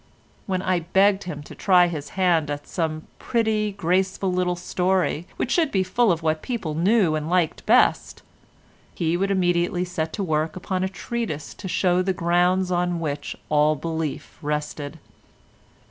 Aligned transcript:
When 0.47 0.63
I 0.63 0.79
begged 0.79 1.25
him 1.25 1.43
to 1.43 1.53
try 1.53 1.85
his 1.85 2.09
hand 2.17 2.49
at 2.49 2.65
some 2.65 3.03
pretty, 3.19 3.73
graceful, 3.73 4.33
little 4.33 4.55
story 4.55 5.27
which 5.37 5.51
should 5.51 5.71
be 5.71 5.83
full 5.83 6.11
of 6.11 6.23
whatever 6.23 6.41
people 6.41 6.73
knew 6.73 7.13
and 7.13 7.29
liked 7.29 7.63
best, 7.67 8.23
he 8.95 9.15
would 9.15 9.29
immediately 9.29 9.85
set 9.85 10.11
to 10.13 10.23
work 10.23 10.55
upon 10.55 10.83
a 10.83 10.89
treatise 10.89 11.53
to 11.53 11.67
show 11.67 12.01
the 12.01 12.13
grounds 12.13 12.71
on 12.71 12.99
which 12.99 13.35
all 13.47 13.75
belief 13.75 14.39
rested. 14.41 14.97